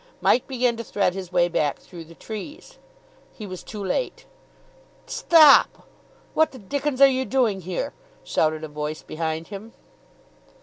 Mike 0.19 0.47
began 0.47 0.75
to 0.75 0.83
thread 0.83 1.13
his 1.13 1.31
way 1.31 1.47
back 1.47 1.77
through 1.77 2.03
the 2.03 2.15
trees. 2.15 2.79
He 3.33 3.45
was 3.45 3.61
too 3.61 3.83
late. 3.83 4.25
"Stop! 5.05 5.87
What 6.33 6.51
the 6.53 6.57
dickens 6.57 6.99
are 7.01 7.05
you 7.07 7.23
doing 7.23 7.61
here?" 7.61 7.93
shouted 8.23 8.63
a 8.63 8.67
voice 8.67 9.03
behind 9.03 9.49
him. 9.49 9.73